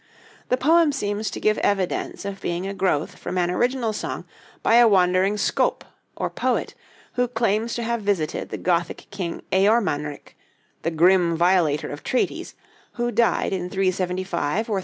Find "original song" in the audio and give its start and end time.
3.51-4.25